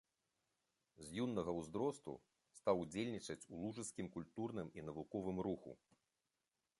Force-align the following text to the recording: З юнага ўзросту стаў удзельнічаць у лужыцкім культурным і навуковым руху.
З 1.07 1.09
юнага 1.25 1.51
ўзросту 1.57 2.15
стаў 2.59 2.81
удзельнічаць 2.85 3.47
у 3.49 3.61
лужыцкім 3.65 4.07
культурным 4.15 4.67
і 4.81 4.87
навуковым 4.89 5.37
руху. 5.49 5.71